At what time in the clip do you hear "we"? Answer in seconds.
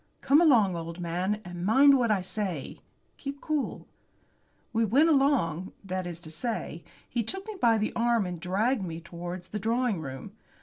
4.73-4.83